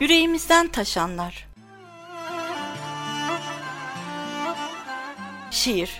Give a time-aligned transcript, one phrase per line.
[0.00, 1.48] Yüreğimizden taşanlar.
[5.50, 5.90] Şiir.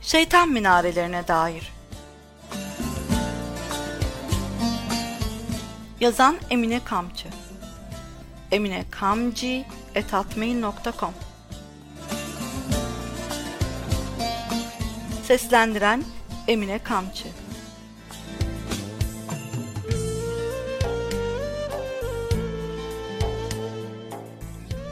[0.00, 1.72] Şeytan minarelerine dair.
[6.00, 7.28] Yazan Emine Kamçı.
[8.52, 9.64] Emine Kamci
[9.94, 11.14] etatmail.com
[15.26, 16.04] Seslendiren
[16.48, 17.28] Emine Kamçı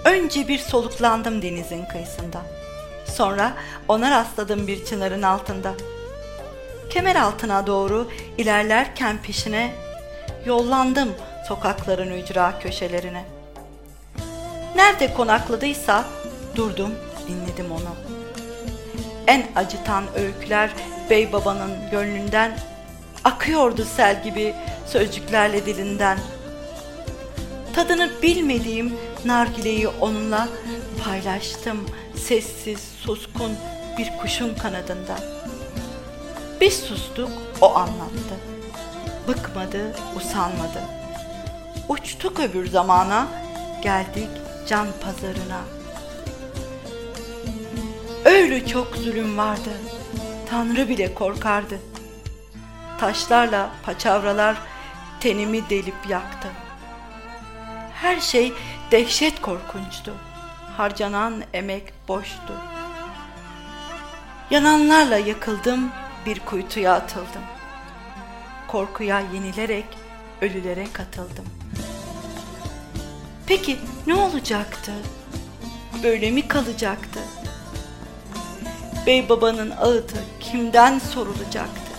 [0.04, 2.42] Önce bir soluklandım denizin kıyısında.
[3.06, 3.52] Sonra
[3.88, 5.72] ona rastladım bir çınarın altında.
[6.90, 8.08] Kemer altına doğru
[8.38, 9.74] ilerlerken peşine
[10.46, 11.08] yollandım
[11.48, 13.24] sokakların ücra köşelerine.
[14.76, 16.04] Nerede konakladıysa
[16.56, 16.90] durdum
[17.28, 17.94] dinledim onu.
[19.26, 20.70] En acıtan öyküler
[21.10, 22.58] bey babanın gönlünden
[23.24, 24.54] akıyordu sel gibi
[24.86, 26.18] sözcüklerle dilinden.
[27.74, 30.48] Tadını bilmediğim nargileyi onunla
[31.04, 33.52] paylaştım sessiz suskun
[33.98, 35.16] bir kuşun kanadında.
[36.60, 38.34] Biz sustuk o anlattı.
[39.28, 40.82] Bıkmadı, usanmadı.
[41.88, 43.26] Uçtuk öbür zamana,
[43.82, 44.28] geldik
[44.68, 45.60] can pazarına.
[48.24, 49.70] Öyle çok zulüm vardı.
[50.50, 51.78] Tanrı bile korkardı.
[53.00, 54.56] Taşlarla paçavralar
[55.20, 56.48] tenimi delip yaktı.
[58.00, 58.52] Her şey
[58.90, 60.14] dehşet korkunçtu.
[60.76, 62.54] Harcanan emek boştu.
[64.50, 65.90] Yananlarla yakıldım,
[66.26, 67.42] bir kuytuya atıldım.
[68.68, 69.84] Korkuya yenilerek
[70.40, 71.44] ölülere katıldım.
[73.46, 74.92] Peki ne olacaktı?
[76.02, 77.20] Böyle mi kalacaktı?
[79.06, 81.90] Bey babanın ağıtı kimden sorulacaktı?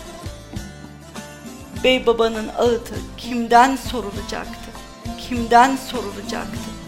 [1.83, 4.70] Bey babanın ağıtı kimden sorulacaktı?
[5.19, 6.80] Kimden sorulacaktı?